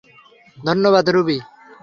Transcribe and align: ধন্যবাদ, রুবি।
ধন্যবাদ, 0.57 1.05
রুবি। 1.09 1.37